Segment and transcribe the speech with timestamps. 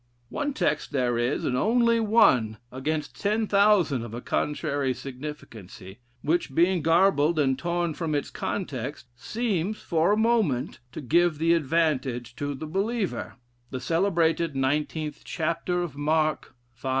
[0.29, 6.55] "One text there is, and only one, against ten thousand of a contrary significancy: which,
[6.55, 12.35] being garbled and torn from its context, seems, for a moment, to give the advantage
[12.37, 13.35] to the believer;
[13.69, 16.89] the celebrated 19th chapter of Mark, v.